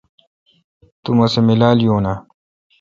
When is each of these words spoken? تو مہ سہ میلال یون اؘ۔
تو 1.03 1.09
مہ 1.17 1.25
سہ 1.33 1.39
میلال 1.47 1.77
یون 1.85 2.05
اؘ۔ 2.11 2.15